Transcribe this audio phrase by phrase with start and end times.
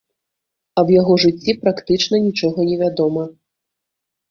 [0.81, 3.29] Аб яго жыцці практычна нічога невядома.